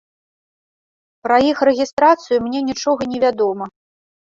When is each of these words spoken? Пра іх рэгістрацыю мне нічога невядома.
Пра 1.27 1.37
іх 1.51 1.57
рэгістрацыю 1.69 2.37
мне 2.47 2.59
нічога 2.73 3.01
невядома. 3.15 3.65